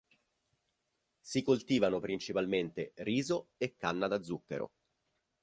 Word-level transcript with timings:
Si 1.21 1.43
coltivano 1.43 1.99
principalmente 1.99 2.93
riso 2.95 3.49
e 3.57 3.75
canna 3.77 4.07
da 4.07 4.23
zucchero. 4.23 4.71